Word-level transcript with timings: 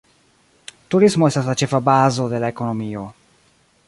Turismo 0.95 1.27
estas 1.31 1.49
la 1.51 1.55
ĉefa 1.63 1.79
bazo 1.91 2.25
de 2.33 2.39
la 2.45 2.49
ekonomio. 2.55 3.05